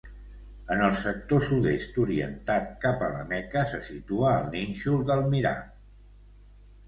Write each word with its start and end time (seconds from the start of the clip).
En 0.75 0.79
el 0.85 0.93
sector 0.99 1.43
sud-est, 1.49 1.99
orientat 2.03 2.71
cap 2.85 3.05
a 3.07 3.11
La 3.15 3.21
Meca, 3.33 3.65
se 3.73 3.81
situa 3.89 4.31
el 4.39 4.49
nínxol 4.55 5.03
del 5.11 5.21
mihrab. 5.35 5.69